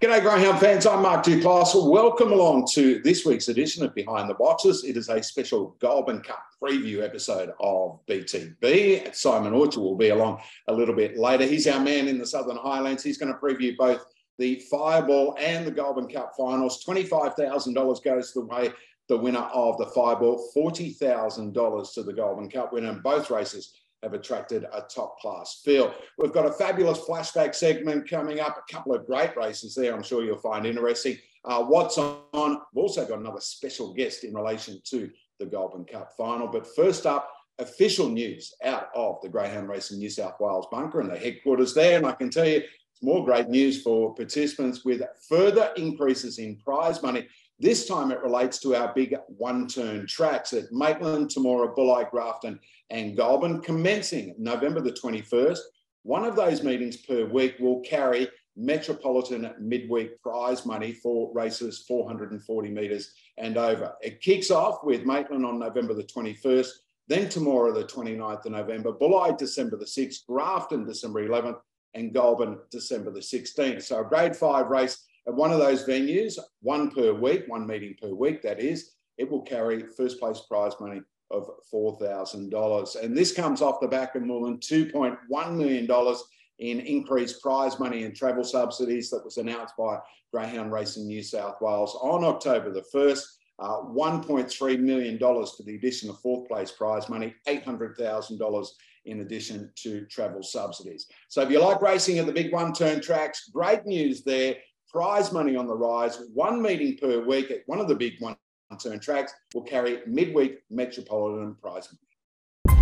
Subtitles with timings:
[0.00, 0.86] G'day, Greyhound fans.
[0.86, 1.74] I'm Mark Duclos.
[1.90, 4.84] Welcome along to this week's edition of Behind the Boxes.
[4.84, 9.12] It is a special Goulburn Cup preview episode of BTB.
[9.12, 11.46] Simon Orchard will be along a little bit later.
[11.46, 13.02] He's our man in the Southern Highlands.
[13.02, 14.04] He's going to preview both
[14.38, 16.84] the Fireball and the Goulburn Cup finals.
[16.84, 18.70] $25,000 goes the way
[19.08, 22.90] the winner of the Fireball, $40,000 to the Goulburn Cup winner.
[22.90, 23.72] And both races
[24.02, 25.94] have attracted a top class feel.
[26.18, 30.02] We've got a fabulous flashback segment coming up, a couple of great races there, I'm
[30.02, 31.18] sure you'll find interesting.
[31.44, 32.20] Uh, what's on?
[32.32, 36.48] We've also got another special guest in relation to the Goulburn Cup final.
[36.48, 41.10] But first up, official news out of the Greyhound Racing New South Wales bunker and
[41.10, 41.96] the headquarters there.
[41.96, 46.56] And I can tell you, it's more great news for participants with further increases in
[46.56, 47.26] prize money.
[47.60, 53.16] This time it relates to our big one-turn tracks at Maitland, Temora, Bulli, Grafton and
[53.16, 55.58] Goulburn, commencing November the 21st.
[56.04, 62.70] One of those meetings per week will carry Metropolitan midweek prize money for races 440
[62.70, 63.92] metres and over.
[64.02, 66.68] It kicks off with Maitland on November the 21st,
[67.08, 71.58] then Temora the 29th of November, Bulli December the 6th, Grafton December 11th,
[71.94, 73.82] and Goulburn December the 16th.
[73.82, 77.94] So a grade five race at one of those venues, one per week, one meeting
[78.00, 83.02] per week, that is, it will carry first place prize money of $4,000.
[83.02, 86.16] And this comes off the back of more than $2.1 million
[86.58, 89.98] in increased prize money and travel subsidies that was announced by
[90.32, 93.24] Greyhound Racing New South Wales on October the 1st.
[93.60, 98.66] Uh, $1.3 million for the addition of fourth place prize money, $800,000
[99.04, 101.06] in addition to travel subsidies.
[101.28, 104.56] So if you like racing at the big one turn tracks, great news there.
[104.90, 108.36] Prize money on the rise, one meeting per week at one of the big one
[108.82, 112.78] turn tracks will carry midweek Metropolitan prize money.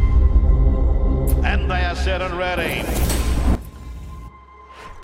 [1.44, 2.84] And they are set and ready.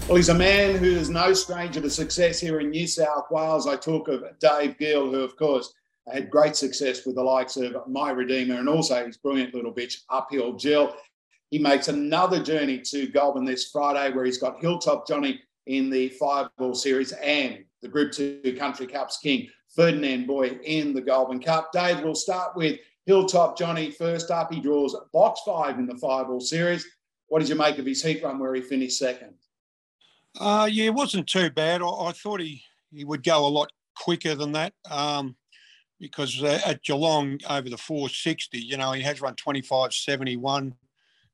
[0.06, 3.66] Well, he's a man who is no stranger to success here in New South Wales.
[3.66, 5.74] I talk of Dave Gill, who, of course,
[6.12, 9.98] had great success with the likes of My Redeemer and also his brilliant little bitch,
[10.08, 10.94] Uphill Jill.
[11.50, 16.08] He makes another journey to Goulburn this Friday, where he's got Hilltop Johnny in the
[16.10, 21.72] Fireball Series and the Group 2 Country Cups King, Ferdinand Boy, in the Goulburn Cup.
[21.72, 24.52] Dave, we'll start with Hilltop Johnny first up.
[24.52, 26.86] He draws box five in the Fireball Series.
[27.28, 29.34] What did you make of his heat run where he finished second?
[30.38, 31.82] Uh, yeah, it wasn't too bad.
[31.82, 35.36] I, I, thought he, he would go a lot quicker than that um,
[36.00, 40.74] because uh, at Geelong over the 460, you know, he has run 25, 71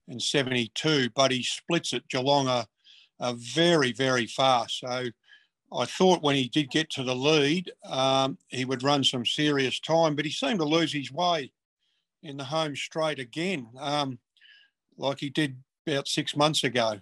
[0.08, 2.66] and 72, but he splits at Geelong are,
[3.20, 4.80] are very, very fast.
[4.80, 5.04] So
[5.72, 9.80] I thought when he did get to the lead, um, he would run some serious
[9.80, 11.52] time, but he seemed to lose his way
[12.22, 14.18] in the home straight again, um,
[14.96, 17.00] like he did about six months ago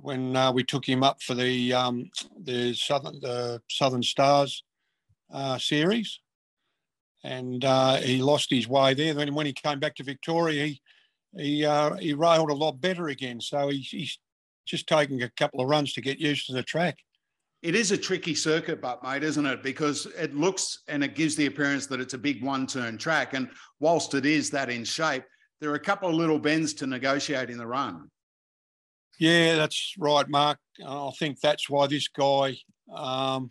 [0.00, 2.10] when uh, we took him up for the um,
[2.42, 4.62] the southern the Southern Stars
[5.32, 6.20] uh, series,
[7.24, 9.14] and uh, he lost his way there.
[9.14, 10.82] Then when he came back to Victoria, he
[11.36, 13.40] he uh, he railed a lot better again.
[13.40, 14.18] So he, he's
[14.66, 16.98] just taking a couple of runs to get used to the track.
[17.62, 19.62] It is a tricky circuit, but mate, isn't it?
[19.62, 23.48] Because it looks and it gives the appearance that it's a big one-turn track, and
[23.80, 25.24] whilst it is that in shape,
[25.60, 28.10] there are a couple of little bends to negotiate in the run.
[29.18, 30.58] Yeah, that's right, Mark.
[30.86, 32.58] I think that's why this guy,
[32.94, 33.50] um,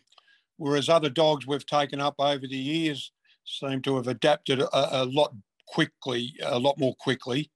[0.57, 3.11] whereas other dogs we've taken up over the years
[3.45, 5.33] seem to have adapted a, a, lot
[5.67, 7.49] quickly, a lot more quickly.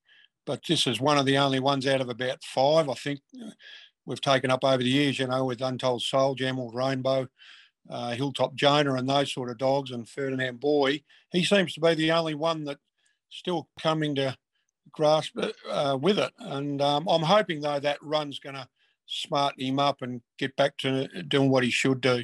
[0.50, 3.20] But this is one of the only ones out of about five, I think,
[4.08, 7.28] we've taken up over the years, you know, with Untold Soul, Emerald Rainbow,
[7.88, 11.04] uh, Hilltop Jonah, and those sort of dogs, and Ferdinand Boy.
[11.32, 12.82] He seems to be the only one that's
[13.30, 14.36] still coming to
[14.92, 15.38] grasp
[15.70, 16.34] uh, with it.
[16.40, 18.68] And um, I'm hoping, though, that run's going to
[19.06, 22.24] smarten him up and get back to doing what he should do.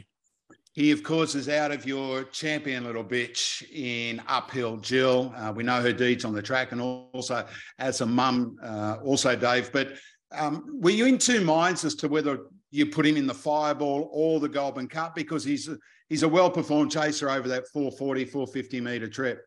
[0.75, 5.33] He, of course, is out of your champion little bitch in Uphill Jill.
[5.37, 7.47] Uh, we know her deeds on the track and also
[7.79, 9.71] as a mum, uh, also, Dave.
[9.71, 9.93] But
[10.33, 14.09] um, were you in two minds as to whether you put him in the Fireball
[14.11, 15.15] or the Goulburn Cup?
[15.15, 15.77] Because he's a,
[16.09, 19.45] he's a well performed chaser over that 440, 450 metre trip.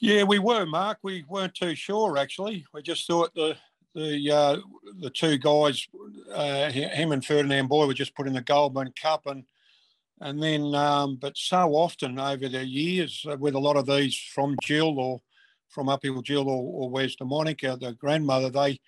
[0.00, 0.98] Yeah, we were, Mark.
[1.02, 2.64] We weren't too sure actually.
[2.72, 3.58] We just thought the
[3.94, 4.56] the uh,
[5.00, 5.86] the two guys,
[6.32, 9.44] uh, him and Ferdinand Boy, were just put in the Goulburn Cup, and
[10.20, 14.16] and then, um, but so often over the years, uh, with a lot of these
[14.16, 15.20] from Jill or
[15.68, 18.80] from Uphill Jill or, or Where's the Monica, the grandmother, they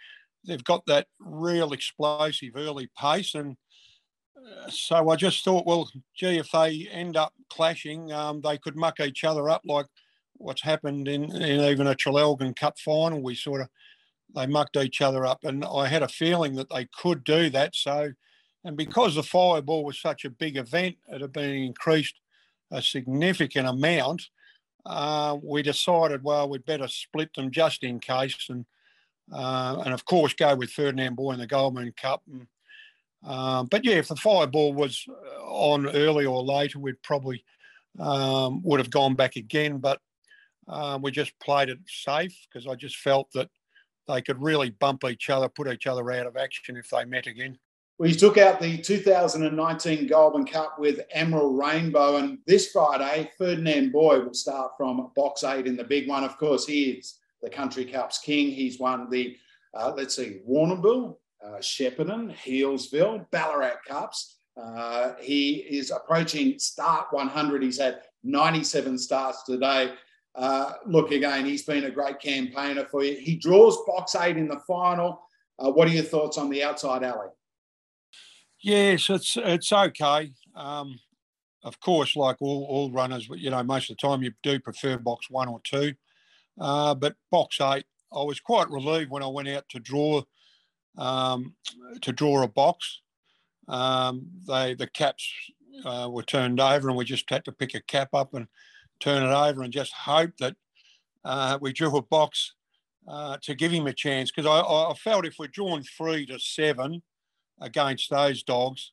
[0.46, 3.56] they've got that real explosive early pace, and
[4.36, 8.76] uh, so I just thought, well, gee, if they end up clashing, um, they could
[8.76, 9.86] muck each other up like
[10.38, 13.22] what's happened in, in even a Traralgon Cup final.
[13.22, 13.68] We sort of
[14.34, 17.74] they mucked each other up, and I had a feeling that they could do that.
[17.74, 18.12] So
[18.66, 22.16] And because the fireball was such a big event, it had been increased
[22.72, 24.28] a significant amount.
[24.84, 28.66] Uh, we decided, well, we'd better split them just in case, and
[29.32, 32.22] uh, and of course go with Ferdinand Boy in the Goulburn Cup.
[32.30, 32.46] And,
[33.24, 35.04] um, but yeah, if the fireball was
[35.44, 37.44] on early or later, we'd probably
[38.00, 39.78] um, would have gone back again.
[39.78, 40.00] But
[40.68, 43.48] um, we just played it safe because I just felt that
[44.08, 47.26] they could really bump each other, put each other out of action if they met
[47.26, 47.58] again.
[47.98, 54.20] We took out the 2019 Goulburn Cup with Emerald Rainbow, and this Friday, Ferdinand Boy
[54.20, 56.22] will start from box eight in the big one.
[56.22, 58.50] Of course, he is the Country Cup's king.
[58.50, 59.36] He's won the,
[59.72, 64.40] uh, let's see, Warrnambool, uh, Shepparton, Healesville, Ballarat Cups.
[64.60, 67.62] Uh, he is approaching start 100.
[67.62, 69.92] He's had 97 starts today.
[70.36, 73.16] Uh, look, again, he's been a great campaigner for you.
[73.16, 75.22] He draws box eight in the final.
[75.58, 77.28] Uh, what are your thoughts on the outside alley?
[78.60, 80.32] Yes, it's it's okay.
[80.54, 80.98] Um,
[81.62, 84.98] of course, like all, all runners, you know, most of the time you do prefer
[84.98, 85.94] box one or two.
[86.60, 90.22] Uh, but box eight, I was quite relieved when I went out to draw
[90.98, 91.54] um,
[92.02, 93.00] to draw a box.
[93.68, 95.30] Um, they the caps
[95.84, 98.46] uh, were turned over, and we just had to pick a cap up and
[99.00, 100.56] turn it over, and just hope that
[101.24, 102.54] uh, we drew a box
[103.08, 104.30] uh, to give him a chance.
[104.30, 107.02] Because I, I felt if we're drawn three to seven
[107.60, 108.92] against those dogs,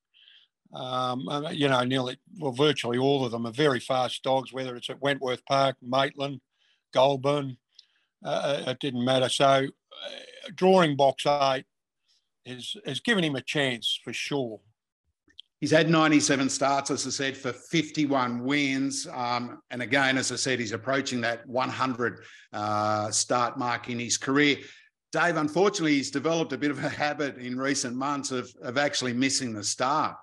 [0.74, 4.52] um, you know, nearly well, virtually all of them are very fast dogs.
[4.52, 6.42] Whether it's at Wentworth Park, Maitland,
[6.94, 7.58] Goulburn,
[8.26, 9.30] uh, uh, it didn't matter.
[9.30, 11.66] So, uh, drawing box eight
[12.46, 14.60] has has given him a chance for sure.
[15.64, 19.08] He's had 97 starts, as I said, for 51 wins.
[19.10, 22.20] Um, and again, as I said, he's approaching that 100
[22.52, 24.58] uh, start mark in his career.
[25.14, 29.14] Dave, unfortunately, he's developed a bit of a habit in recent months of, of actually
[29.14, 30.18] missing the start.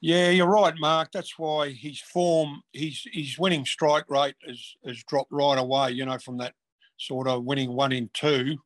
[0.00, 1.08] Yeah, you're right, Mark.
[1.12, 5.90] That's why his form, his his winning strike rate has has dropped right away.
[5.90, 6.54] You know, from that
[6.96, 8.56] sort of winning one in two,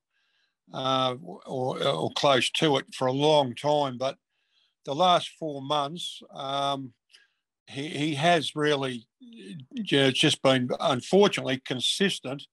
[0.75, 1.15] uh,
[1.47, 3.97] or or close to it for a long time.
[3.97, 4.19] But
[4.85, 6.93] the last four months, um,
[7.67, 9.07] he he has really
[9.83, 12.47] just been unfortunately consistent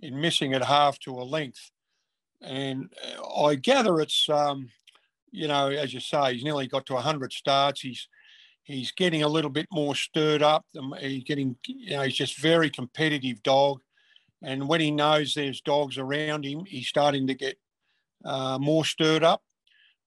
[0.00, 1.70] in missing at half to a length,
[2.42, 2.92] and
[3.36, 4.28] I gather it's.
[4.28, 4.70] Um,
[5.32, 7.80] you know, as you say, he's nearly got to 100 starts.
[7.80, 8.08] He's
[8.64, 10.64] he's getting a little bit more stirred up.
[11.00, 13.80] He's getting, you know, he's just very competitive dog.
[14.42, 17.56] And when he knows there's dogs around him, he's starting to get
[18.24, 19.42] uh, more stirred up.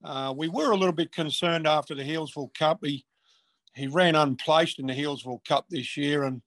[0.04, 2.80] Uh, we were a little bit concerned after the Healesville Cup.
[2.82, 3.04] He
[3.74, 6.42] he ran unplaced in the Healesville Cup this year, and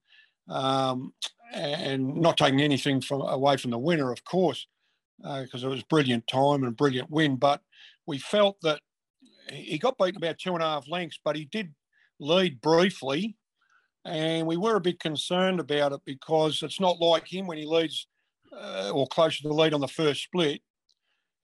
[0.48, 1.14] um,
[1.54, 4.68] and not taking anything from away from the winner, of course,
[5.18, 7.36] because uh, it was brilliant time and brilliant win.
[7.36, 7.62] But
[8.06, 8.80] we felt that
[9.52, 11.74] he got beaten about two and a half lengths, but he did
[12.20, 13.38] lead briefly,
[14.06, 17.66] and we were a bit concerned about it because it's not like him when he
[17.66, 18.08] leads
[18.54, 20.62] uh, or close to the lead on the first split.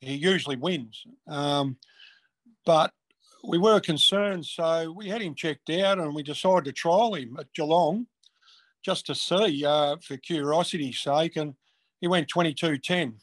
[0.04, 1.78] He usually wins, um,
[2.66, 2.92] but
[3.44, 7.38] we were concerned, so we had him checked out, and we decided to trial him
[7.40, 8.08] at Geelong
[8.84, 11.54] just to see uh, for curiosity's sake, and
[12.02, 13.14] he went 22.10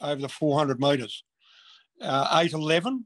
[0.00, 1.22] over the 400 metres,
[2.00, 3.04] uh, 8.11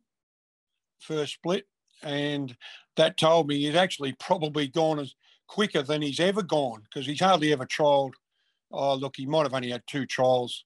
[1.00, 1.66] first split,
[2.02, 2.56] and
[2.96, 5.14] that told me he's actually probably gone as
[5.48, 8.12] quicker than he's ever gone because he's hardly ever trialled.
[8.72, 10.64] Oh, look, he might have only had two trials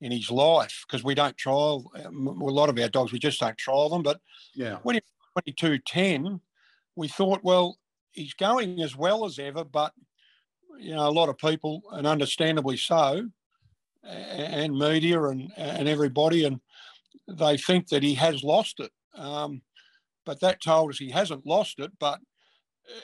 [0.00, 3.12] in his life because we don't trial um, a lot of our dogs.
[3.12, 4.02] We just don't trial them.
[4.02, 4.20] But
[4.54, 5.00] yeah, when he
[5.34, 6.40] was 22.10,
[6.96, 7.78] we thought, well,
[8.12, 9.92] he's going as well as ever, but
[10.78, 13.28] you know, a lot of people, and understandably so,
[14.04, 16.60] and media and and everybody, and
[17.28, 18.92] they think that he has lost it.
[19.14, 19.62] Um,
[20.24, 22.20] but that told us he hasn't lost it, but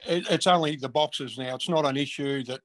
[0.07, 1.55] it, it's only the boxes now.
[1.55, 2.61] It's not an issue that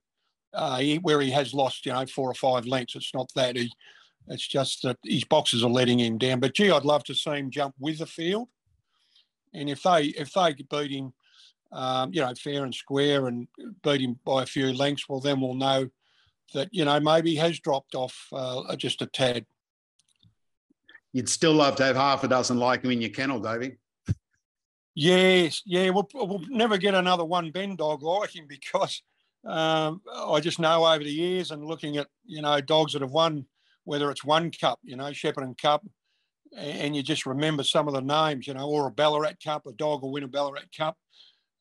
[0.53, 2.95] uh, he, where he has lost, you know, four or five lengths.
[2.95, 3.71] It's not that he.
[4.29, 6.39] It's just that his boxes are letting him down.
[6.39, 8.49] But gee, I'd love to see him jump with the field.
[9.53, 11.13] And if they if they beat him,
[11.71, 13.47] um, you know, fair and square, and
[13.83, 15.87] beat him by a few lengths, well, then we'll know
[16.53, 19.45] that you know maybe he has dropped off uh, just a tad.
[21.13, 23.77] You'd still love to have half a dozen like him in your kennel, Davey.
[24.93, 29.03] Yes, yeah, we'll, we'll never get another one Ben dog like him because
[29.45, 33.11] um, I just know over the years and looking at you know dogs that have
[33.11, 33.45] won,
[33.87, 35.85] whether it's one cup, you know, Shepparton Cup,
[36.55, 39.71] and you just remember some of the names, you know, or a Ballarat Cup, a
[39.73, 40.97] dog will win a Ballarat Cup,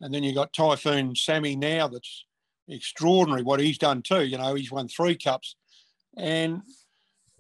[0.01, 1.89] and then you've got Typhoon Sammy now.
[1.89, 2.25] That's
[2.69, 4.25] extraordinary what he's done too.
[4.25, 5.57] You know, he's won three cups,
[6.17, 6.63] and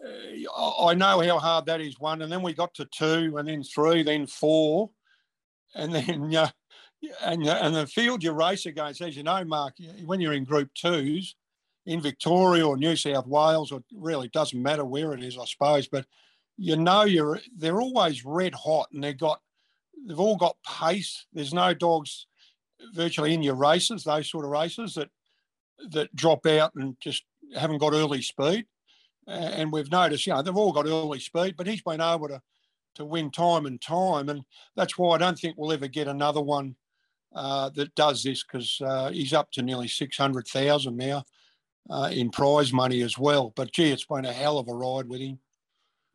[0.04, 1.98] uh, I know how hard that is.
[1.98, 4.90] One, and then we got to two, and then three, then four
[5.74, 6.48] and then uh,
[7.22, 9.74] and and the field you race against, as you know, Mark,
[10.04, 11.34] when you're in Group Twos
[11.86, 15.86] in Victoria or New South Wales, or really doesn't matter where it is, I suppose,
[15.88, 16.04] but
[16.58, 19.40] you know you're they're always red hot, and they've got
[20.06, 21.26] they've all got pace.
[21.32, 22.26] There's no dogs
[22.94, 25.10] virtually in your races, those sort of races that
[25.90, 27.24] that drop out and just
[27.56, 28.66] haven't got early speed.
[29.28, 32.42] And we've noticed, you know, they've all got early speed, but he's been able to
[32.96, 34.42] to win time and time, and
[34.74, 36.74] that's why I don't think we'll ever get another one
[37.34, 41.22] uh, that does this because uh, he's up to nearly six hundred thousand now
[41.90, 43.52] uh, in prize money as well.
[43.56, 45.38] But gee, it's been a hell of a ride with him.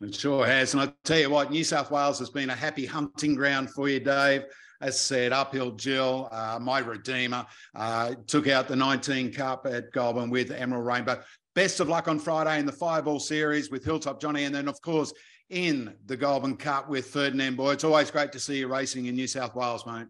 [0.01, 0.73] It sure has.
[0.73, 3.87] And I tell you what, New South Wales has been a happy hunting ground for
[3.87, 4.43] you, Dave.
[4.81, 10.31] As said, uphill Jill, uh, my redeemer, uh, took out the 19 Cup at Goulburn
[10.31, 11.21] with Emerald Rainbow.
[11.53, 14.45] Best of luck on Friday in the Fireball Series with Hilltop Johnny.
[14.45, 15.13] And then, of course,
[15.51, 17.73] in the Goulburn Cup with Ferdinand Boy.
[17.73, 20.07] It's always great to see you racing in New South Wales, mate.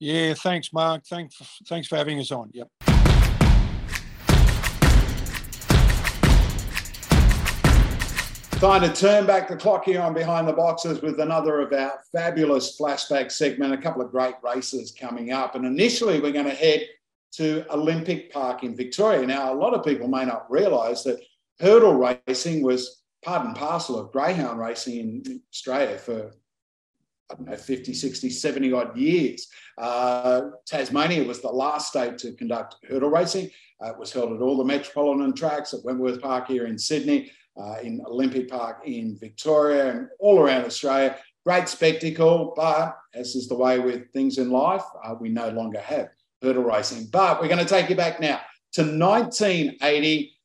[0.00, 1.04] Yeah, thanks, Mark.
[1.06, 2.50] Thanks, thanks for having us on.
[2.52, 2.89] Yep.
[8.60, 11.98] Time to turn back the clock here on Behind the Boxes with another of our
[12.12, 13.72] fabulous flashback segment.
[13.72, 15.54] A couple of great races coming up.
[15.54, 16.86] And initially, we're going to head
[17.36, 19.26] to Olympic Park in Victoria.
[19.26, 21.22] Now, a lot of people may not realise that
[21.58, 26.30] hurdle racing was part and parcel of greyhound racing in Australia for,
[27.30, 29.48] I don't know, 50, 60, 70 odd years.
[29.78, 33.50] Uh, Tasmania was the last state to conduct hurdle racing.
[33.82, 37.32] Uh, it was held at all the metropolitan tracks at Wentworth Park here in Sydney
[37.56, 41.16] uh, in Olympic Park in Victoria and all around Australia.
[41.44, 45.80] Great spectacle, but as is the way with things in life, uh, we no longer
[45.80, 46.10] have
[46.42, 47.08] hurdle racing.
[47.10, 48.40] But we're going to take you back now
[48.72, 50.36] to 1980.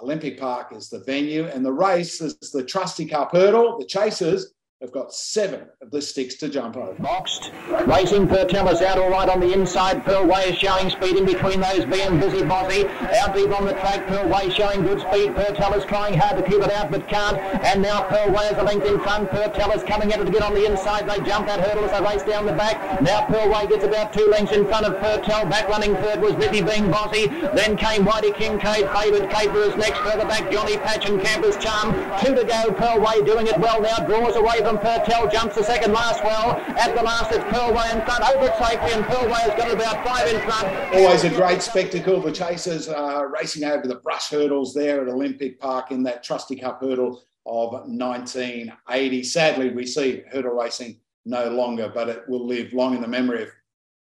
[0.00, 3.78] Olympic Park is the venue, and the race is the Trusty Cup hurdle.
[3.78, 4.51] The chasers
[4.82, 7.00] They've got seven of the sticks to jump over.
[7.00, 7.52] Boxed.
[7.86, 10.04] Racing Pertelis out all right on the inside.
[10.04, 12.88] Pearl Way is showing speed in between those being busy bossy.
[12.88, 14.08] Out deep on the track.
[14.08, 15.36] Pearl Way showing good speed.
[15.36, 17.38] Pertelis trying hard to keep it out but can't.
[17.64, 19.30] And now Pearl Way is a length in front.
[19.30, 21.08] Pertelis coming at it to get on the inside.
[21.08, 23.00] They jump that hurdle as they race down the back.
[23.00, 25.48] Now Pearl Way gets about two lengths in front of Pertel.
[25.48, 27.28] Back running third was Busy being bossy.
[27.54, 28.90] Then came Whitey Kincaid.
[28.90, 30.00] Favoured Caper is next.
[30.00, 31.94] Further back Johnny Patch and Campers Charm.
[32.18, 32.72] Two to go.
[32.72, 33.98] Pearl Way doing it well now.
[33.98, 36.56] Draws away from from Pertel, jumps the second last well.
[36.78, 40.06] At the last, it's Pearlway in front, over it safely, and Pearlway has got about
[40.06, 40.94] five in front.
[40.94, 42.20] Always a great spectacle.
[42.20, 42.88] The chasers
[43.30, 47.72] racing over the brush hurdles there at Olympic Park in that Trusty Cup hurdle of
[47.72, 49.22] 1980.
[49.24, 53.42] Sadly, we see hurdle racing no longer, but it will live long in the memory
[53.42, 53.48] of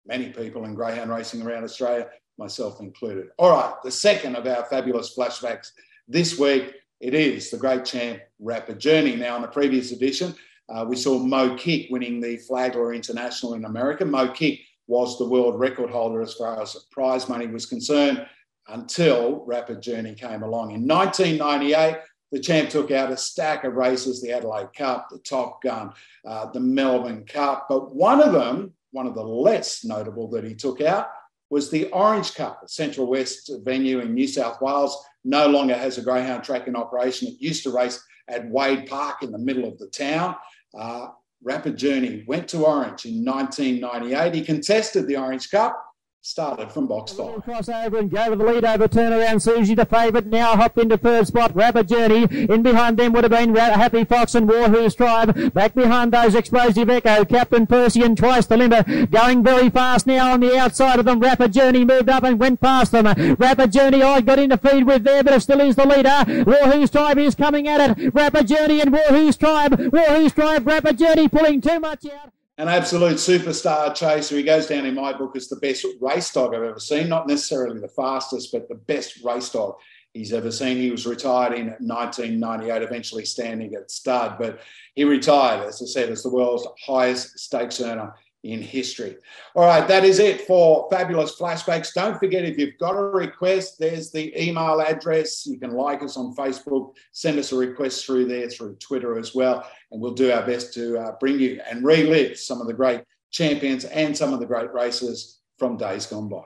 [0.07, 3.29] many people in greyhound racing around Australia, myself included.
[3.39, 5.69] All right, the second of our fabulous flashbacks
[6.07, 9.17] this week, it is the great champ Rapid Journey.
[9.17, 10.35] Now, in the previous edition,
[10.71, 14.05] uh, we saw Mo Kick winning the Flagler International in America.
[14.05, 18.27] Mo Kick was the world record holder as far as prize money was concerned
[18.69, 20.73] until Rapid Journey came along.
[20.73, 21.99] In 1998,
[22.33, 25.93] the champ took out a stack of races the Adelaide Cup, the Top Gun,
[26.25, 27.67] uh, the Melbourne Cup.
[27.69, 31.09] But one of them, one of the less notable that he took out,
[31.51, 35.05] was the Orange Cup, a Central West venue in New South Wales.
[35.25, 37.29] No longer has a greyhound track in operation.
[37.29, 40.37] It used to race at Wade Park in the middle of the town.
[40.77, 41.09] Uh,
[41.43, 44.35] Rapid Journey went to Orange in 1998.
[44.35, 45.83] He contested the Orange Cup
[46.23, 47.37] started from box five.
[47.37, 49.41] Crossover and go with the lead over turnaround.
[49.41, 51.55] Susie the favourite now hopped into third spot.
[51.55, 55.55] Rapid Journey in behind them would have been Happy Fox and Warhoo's Tribe.
[55.55, 60.33] Back behind those Explosive Echo, Captain Percy and Twice the Limber going very fast now
[60.33, 61.21] on the outside of them.
[61.21, 63.07] Rapid Journey moved up and went past them.
[63.39, 66.45] Rapid Journey I got into feed with there, but it still is the leader.
[66.45, 68.15] Warhoo's Tribe is coming at it.
[68.15, 69.91] Rapid Journey and Warhoo's Tribe.
[69.93, 74.37] Warhoo's Tribe, Rapid Journey pulling too much out an absolute superstar chaser.
[74.37, 77.09] He goes down in my book as the best race dog I've ever seen.
[77.09, 79.77] Not necessarily the fastest, but the best race dog
[80.13, 80.77] he's ever seen.
[80.77, 84.61] He was retired in 1998, eventually standing at stud, but
[84.95, 89.17] he retired, as I said, as the world's highest stakes earner in history.
[89.55, 91.93] All right, that is it for fabulous flashbacks.
[91.93, 95.47] Don't forget if you've got a request, there's the email address.
[95.47, 99.35] You can like us on Facebook, send us a request through there, through Twitter as
[99.35, 102.75] well, and we'll do our best to uh, bring you and relive some of the
[102.75, 106.45] great champions and some of the great races from days gone by.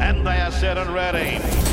[0.00, 1.67] And they are set and ready.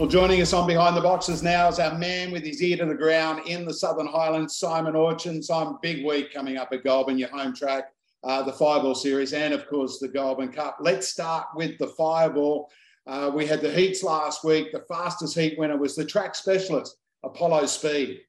[0.00, 2.86] Well, joining us on Behind the Boxes now is our man with his ear to
[2.86, 5.44] the ground in the Southern Highlands, Simon Orchin.
[5.44, 7.92] Simon, big week coming up at Goulburn, your home track,
[8.24, 10.78] uh, the Fireball Series, and of course the Goulburn Cup.
[10.80, 12.70] Let's start with the Fireball.
[13.06, 14.72] Uh, we had the heats last week.
[14.72, 18.20] The fastest heat winner was the track specialist, Apollo Speed.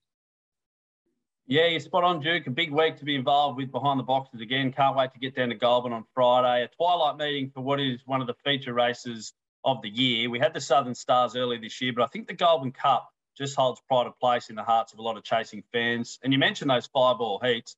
[1.47, 2.47] Yeah, you're spot on, Duke.
[2.47, 4.73] A big week to be involved with behind the boxes again.
[4.73, 6.65] Can't wait to get down to Goulburn on Friday.
[6.65, 9.31] A twilight meeting for what is one of the feature races
[9.63, 10.29] of the year.
[10.29, 13.55] We had the Southern Stars earlier this year, but I think the Goulburn Cup just
[13.55, 16.19] holds pride of place in the hearts of a lot of chasing fans.
[16.23, 17.75] And you mentioned those Fireball heats.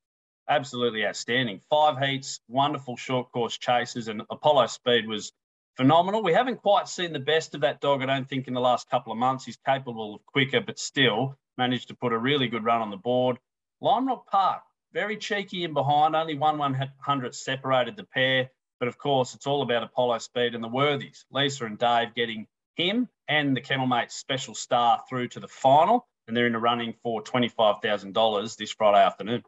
[0.48, 1.60] Absolutely outstanding.
[1.70, 5.32] Five heats, wonderful short course chases, and Apollo Speed was
[5.76, 6.22] phenomenal.
[6.22, 8.90] We haven't quite seen the best of that dog, I don't think, in the last
[8.90, 9.46] couple of months.
[9.46, 12.96] He's capable of quicker, but still managed to put a really good run on the
[12.96, 13.38] board.
[13.80, 14.62] Lime Rock Park,
[14.92, 18.50] very cheeky in behind, only one 100 separated the pair.
[18.84, 21.24] But of course, it's all about Apollo Speed and the Worthies.
[21.30, 26.06] Lisa and Dave getting him and the Kennel Mates special star through to the final.
[26.28, 29.42] And they're in the running for $25,000 this Friday afternoon.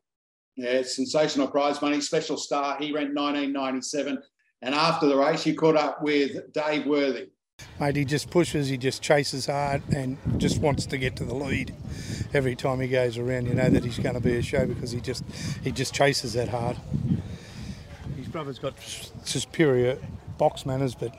[0.57, 2.79] Yeah, sensational prize money, special star.
[2.79, 4.23] He ran 1997.
[4.63, 7.27] And after the race, he caught up with Dave Worthy.
[7.79, 11.35] Mate, he just pushes, he just chases hard and just wants to get to the
[11.35, 11.75] lead.
[12.33, 14.93] Every time he goes around, you know that he's going to be a show because
[14.93, 15.25] he just
[15.63, 16.79] he just chases that hard.
[18.37, 18.79] Brother's got
[19.25, 19.97] superior
[20.37, 21.17] box manners, but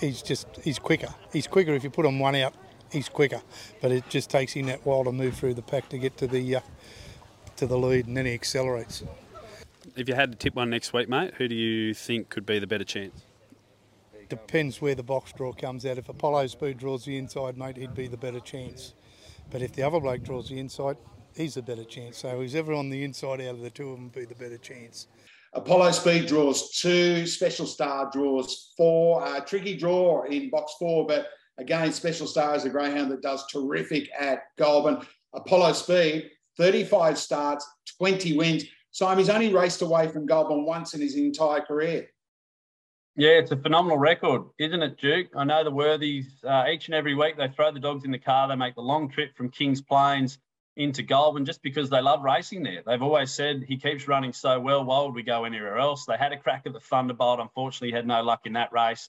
[0.00, 1.14] he's just he's quicker.
[1.30, 2.54] He's quicker if you put him one out.
[2.90, 3.42] He's quicker,
[3.82, 6.26] but it just takes him that while to move through the pack to get to
[6.26, 6.60] the uh,
[7.56, 9.04] to the lead, and then he accelerates.
[9.96, 12.58] If you had to tip one next week, mate, who do you think could be
[12.58, 13.20] the better chance?
[14.30, 15.98] Depends where the box draw comes out.
[15.98, 18.94] If Apollo Speed draws the inside, mate, he'd be the better chance.
[19.50, 20.96] But if the other bloke draws the inside,
[21.34, 22.16] he's the better chance.
[22.16, 24.56] So who's ever on the inside out of the two of them be the better
[24.56, 25.06] chance.
[25.52, 29.24] Apollo Speed draws two, Special Star draws four.
[29.24, 33.46] Uh, tricky draw in box four, but again, Special Star is a greyhound that does
[33.46, 35.06] terrific at Goulburn.
[35.34, 37.66] Apollo Speed, 35 starts,
[37.98, 38.64] 20 wins.
[38.92, 42.08] He's only raced away from Goulburn once in his entire career.
[43.18, 45.28] Yeah, it's a phenomenal record, isn't it, Duke?
[45.34, 48.18] I know the Worthies, uh, each and every week, they throw the dogs in the
[48.18, 48.46] car.
[48.46, 50.38] They make the long trip from Kings Plains
[50.76, 52.82] into Goulburn just because they love racing there.
[52.86, 54.84] They've always said he keeps running so well.
[54.84, 56.04] Why would we go anywhere else?
[56.04, 57.40] They had a crack at the Thunderbolt.
[57.40, 59.08] Unfortunately, had no luck in that race.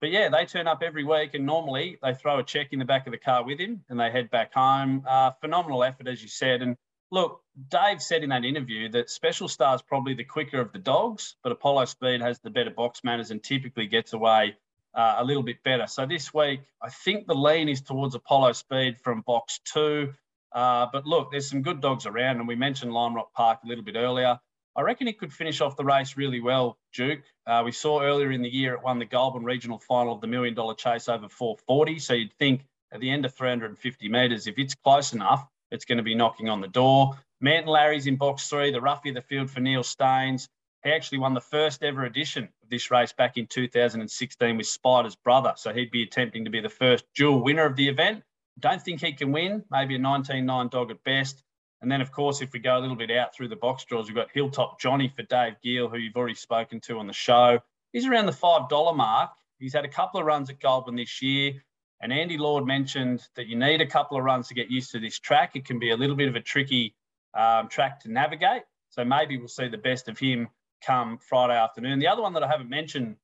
[0.00, 2.84] But yeah, they turn up every week and normally they throw a check in the
[2.84, 5.04] back of the car with him and they head back home.
[5.06, 6.62] Uh, phenomenal effort, as you said.
[6.62, 6.76] And
[7.10, 10.78] look, Dave said in that interview that Special Star is probably the quicker of the
[10.78, 14.56] dogs, but Apollo Speed has the better box manners and typically gets away
[14.94, 15.86] uh, a little bit better.
[15.86, 20.14] So this week, I think the lean is towards Apollo Speed from box two.
[20.52, 23.68] Uh, but look, there's some good dogs around, and we mentioned Lime Rock Park a
[23.68, 24.38] little bit earlier.
[24.76, 27.22] I reckon he could finish off the race really well, Duke.
[27.46, 30.26] Uh, we saw earlier in the year it won the Goulburn Regional Final of the
[30.26, 31.98] Million Dollar Chase over 440.
[31.98, 35.98] So you'd think at the end of 350 metres, if it's close enough, it's going
[35.98, 37.18] to be knocking on the door.
[37.40, 40.48] Manton Larry's in box three, the roughie of the field for Neil Staines.
[40.84, 45.16] He actually won the first ever edition of this race back in 2016 with Spider's
[45.16, 45.52] brother.
[45.56, 48.22] So he'd be attempting to be the first dual winner of the event.
[48.60, 51.42] Don't think he can win, maybe a 19-9 dog at best.
[51.82, 54.06] And then, of course, if we go a little bit out through the box draws,
[54.06, 57.60] we've got Hilltop Johnny for Dave Gill, who you've already spoken to on the show.
[57.92, 59.30] He's around the $5 mark.
[59.58, 61.54] He's had a couple of runs at Goulburn this year.
[62.02, 65.00] And Andy Lord mentioned that you need a couple of runs to get used to
[65.00, 65.52] this track.
[65.54, 66.94] It can be a little bit of a tricky
[67.34, 68.62] um, track to navigate.
[68.90, 70.48] So maybe we'll see the best of him
[70.84, 71.98] come Friday afternoon.
[71.98, 73.16] The other one that I haven't mentioned,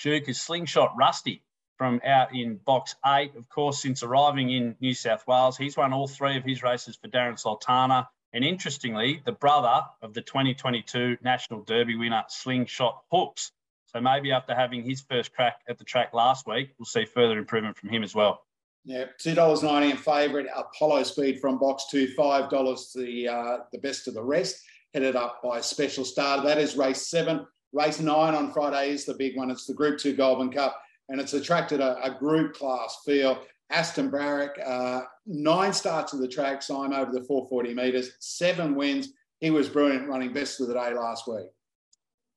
[0.00, 1.42] Duke, is Slingshot Rusty
[1.76, 3.34] from out in box eight.
[3.36, 6.96] Of course, since arriving in New South Wales, he's won all three of his races
[6.96, 8.08] for Darren Sultana.
[8.32, 13.52] And interestingly, the brother of the 2022 National Derby winner, Slingshot Hooks.
[13.86, 17.38] So maybe after having his first crack at the track last week, we'll see further
[17.38, 18.42] improvement from him as well.
[18.84, 20.46] Yeah, two dollars ninety in favourite.
[20.54, 24.62] Apollo Speed from box two, five dollars the uh, the best of the rest.
[24.94, 26.44] Headed up by Special Star.
[26.44, 27.46] That is race seven.
[27.72, 29.50] Race nine on Friday is the big one.
[29.50, 33.42] It's the Group Two Goulburn Cup, and it's attracted a, a group class feel.
[33.70, 39.08] Aston Barrack, uh, nine starts of the track, Simon over the 440 metres, seven wins.
[39.40, 41.46] He was brilliant running best of the day last week.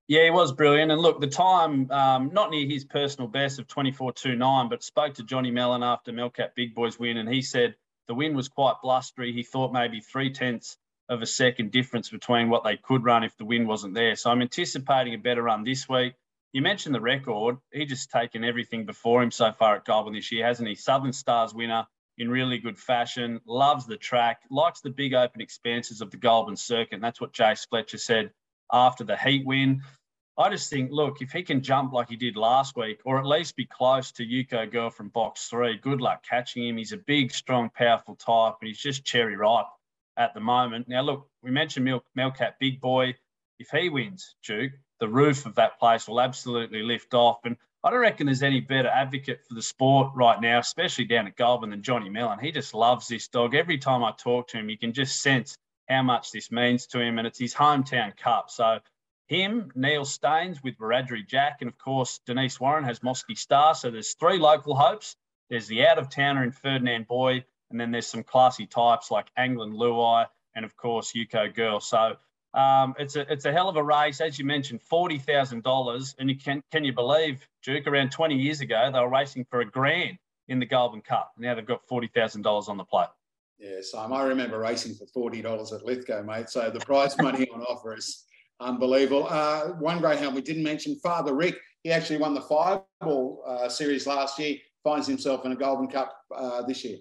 [0.07, 0.91] Yeah, he was brilliant.
[0.91, 5.23] And look, the time, um, not near his personal best of 24.29, but spoke to
[5.23, 7.75] Johnny Mellon after Melcat Big Boys win, and he said
[8.07, 9.31] the win was quite blustery.
[9.31, 10.77] He thought maybe three tenths
[11.09, 14.15] of a second difference between what they could run if the win wasn't there.
[14.15, 16.13] So I'm anticipating a better run this week.
[16.51, 17.57] You mentioned the record.
[17.71, 20.75] He just taken everything before him so far at Goulburn this year, hasn't he?
[20.75, 21.85] Southern Stars winner
[22.17, 26.57] in really good fashion, loves the track, likes the big open expanses of the Goulburn
[26.57, 26.95] circuit.
[26.95, 28.31] And that's what Jace Fletcher said
[28.71, 29.81] after the heat win.
[30.37, 33.25] I just think, look, if he can jump like he did last week, or at
[33.25, 36.77] least be close to Yuko Girl from box three, good luck catching him.
[36.77, 39.65] He's a big, strong, powerful type, and he's just cherry ripe
[40.17, 40.87] at the moment.
[40.87, 43.15] Now, look, we mentioned Mel- Melcat Big Boy.
[43.59, 47.39] If he wins, Duke, the roof of that place will absolutely lift off.
[47.45, 51.27] And I don't reckon there's any better advocate for the sport right now, especially down
[51.27, 52.39] at Goulburn, than Johnny Mellon.
[52.39, 53.55] He just loves this dog.
[53.55, 55.57] Every time I talk to him, you can just sense
[55.87, 58.49] how much this means to him, and it's his hometown cup.
[58.49, 58.79] So
[59.27, 63.75] him, Neil Staines with Wiradjuri Jack, and of course Denise Warren has Mosky Star.
[63.75, 65.15] So there's three local hopes.
[65.49, 69.27] There's the out of towner in Ferdinand Boy, and then there's some classy types like
[69.37, 71.79] Anglin Luai and of course Yuko Girl.
[71.79, 72.17] So
[72.53, 76.15] um, it's a it's a hell of a race, as you mentioned, forty thousand dollars,
[76.19, 77.87] and you can can you believe, Duke?
[77.87, 81.31] Around twenty years ago, they were racing for a grand in the Goulburn Cup.
[81.37, 83.07] Now they've got forty thousand dollars on the plate.
[83.59, 86.49] Yeah, so I remember racing for forty dollars at Lithgow, mate.
[86.49, 88.25] So the prize money on offer is
[88.59, 89.27] unbelievable.
[89.29, 91.57] Uh, one greyhound we didn't mention, Father Rick.
[91.83, 94.57] He actually won the Fireball uh, series last year.
[94.83, 96.97] Finds himself in a Goulburn Cup uh, this year.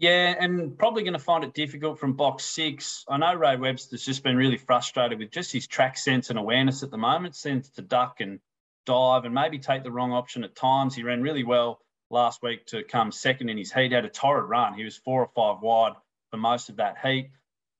[0.00, 3.04] Yeah, and probably going to find it difficult from box six.
[3.08, 6.84] I know Ray Webster's just been really frustrated with just his track sense and awareness
[6.84, 8.38] at the moment, seems to duck and
[8.86, 10.94] dive and maybe take the wrong option at times.
[10.94, 11.80] He ran really well
[12.10, 14.74] last week to come second in his heat, had a torrid run.
[14.74, 15.94] He was four or five wide
[16.30, 17.30] for most of that heat.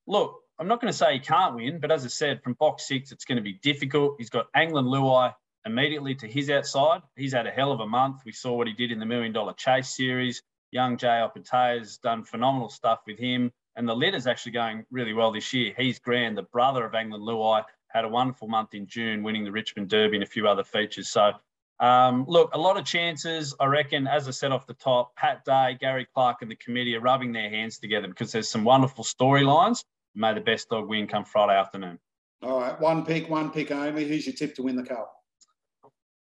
[0.09, 2.89] Look, I'm not going to say he can't win, but as I said, from box
[2.89, 4.17] six, it's going to be difficult.
[4.19, 7.03] He's got Anglin Luai immediately to his outside.
[7.15, 8.23] He's had a hell of a month.
[8.25, 11.99] We saw what he did in the Million Dollar Chase Series young Jay Opatay has
[11.99, 13.53] done phenomenal stuff with him.
[13.77, 15.73] And the letter's actually going really well this year.
[15.77, 19.53] He's grand, the brother of Angling Luai, had a wonderful month in June, winning the
[19.53, 21.09] Richmond Derby and a few other features.
[21.09, 21.33] So,
[21.81, 23.55] um, look, a lot of chances.
[23.61, 26.97] I reckon, as I said off the top, Pat Day, Gary Clark, and the committee
[26.97, 29.85] are rubbing their hands together because there's some wonderful storylines.
[30.15, 31.99] May the best dog win come Friday afternoon.
[32.43, 34.09] All right, one pick, one pick only.
[34.09, 35.18] Who's your tip to win the cup?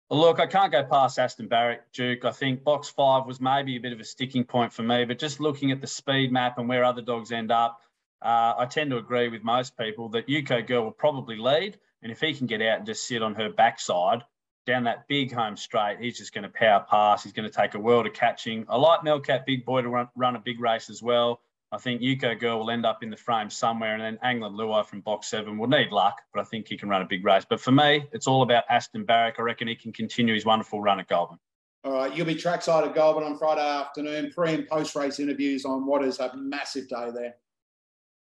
[0.10, 2.26] Look, I can't go past Aston Barrack, Duke.
[2.26, 5.18] I think box five was maybe a bit of a sticking point for me, but
[5.18, 7.82] just looking at the speed map and where other dogs end up,
[8.22, 11.80] uh, I tend to agree with most people that Yuko Girl will probably lead.
[12.04, 14.24] And if he can get out and just sit on her backside
[14.66, 17.24] down that big home straight, he's just going to power pass.
[17.24, 18.66] He's going to take a world of catching.
[18.70, 21.42] I like Melcat Big Boy to run, run a big race as well.
[21.74, 24.86] I think Yuko Girl will end up in the frame somewhere, and then Angling Luai
[24.86, 27.46] from box seven will need luck, but I think he can run a big race.
[27.50, 29.36] But for me, it's all about Aston Barrack.
[29.40, 31.40] I reckon he can continue his wonderful run at Goulburn.
[31.84, 35.66] All right, you'll be trackside at Goulburn on Friday afternoon, pre and post race interviews
[35.66, 37.34] on what is a massive day there.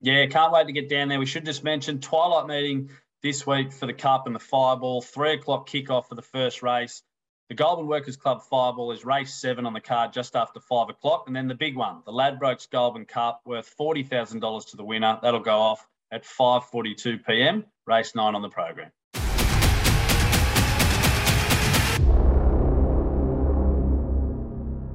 [0.02, 1.20] Yeah, can't wait to get down there.
[1.20, 2.92] We should just mention twilight meeting
[3.24, 7.02] this week for the Cup and the Fireball, three o'clock kickoff for the first race.
[7.50, 11.24] The Goulburn Workers Club Fireball is race seven on the card just after five o'clock.
[11.26, 15.18] And then the big one, the Ladbrokes Goulburn Cup, worth $40,000 to the winner.
[15.24, 18.92] That'll go off at 5.42 p.m., race nine on the program.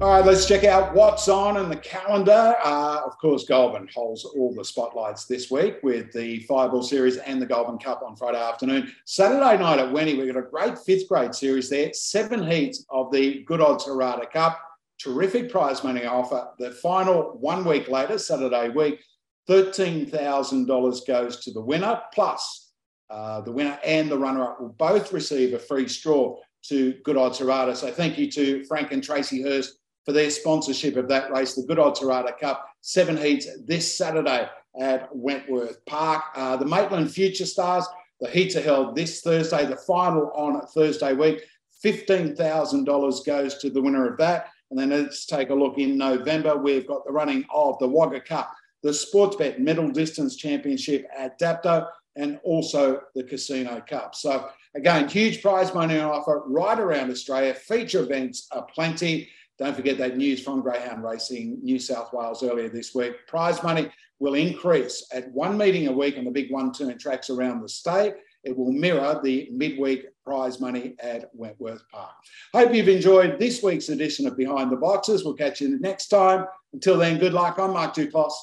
[0.05, 2.55] All right, let's check out what's on in the calendar.
[2.63, 7.41] Uh, of course, Goulburn holds all the spotlights this week with the Fireball Series and
[7.41, 8.91] the Goulburn Cup on Friday afternoon.
[9.05, 11.91] Saturday night at Wenny, we've got a great fifth grade series there.
[11.91, 14.61] Seven heats of the Good Odds Harada Cup.
[14.99, 16.49] Terrific prize money offer.
[16.59, 19.03] The final one week later, Saturday week,
[19.49, 22.73] $13,000 goes to the winner, plus
[23.09, 27.17] uh, the winner and the runner up will both receive a free straw to Good
[27.17, 27.75] Odds Harada.
[27.75, 31.63] So thank you to Frank and Tracy Hurst for their sponsorship of that race, the
[31.63, 32.67] Good Odds Harada Cup.
[32.81, 34.47] Seven heats this Saturday
[34.79, 36.23] at Wentworth Park.
[36.35, 37.85] Uh, the Maitland Future Stars,
[38.21, 41.41] the heats are held this Thursday, the final on Thursday week.
[41.83, 44.49] $15,000 goes to the winner of that.
[44.71, 46.57] And then let's take a look in November.
[46.57, 48.51] We've got the running of the Wagga Cup,
[48.83, 54.15] the Sportsbet Middle Distance Championship at Dapto, and also the Casino Cup.
[54.15, 57.53] So, again, huge prize money on offer right around Australia.
[57.53, 59.29] Feature events are plenty.
[59.57, 63.13] Don't forget that news from Greyhound Racing New South Wales earlier this week.
[63.27, 63.89] Prize money
[64.19, 67.69] will increase at one meeting a week on the big one turn tracks around the
[67.69, 68.15] state.
[68.43, 72.13] It will mirror the midweek prize money at Wentworth Park.
[72.53, 75.23] Hope you've enjoyed this week's edition of Behind the Boxes.
[75.23, 76.45] We'll catch you next time.
[76.73, 77.57] Until then, good luck.
[77.57, 78.33] I'm Mark Duclos.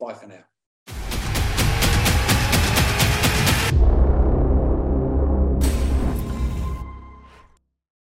[0.00, 0.44] Bye for now.